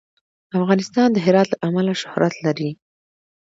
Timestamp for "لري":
2.45-2.69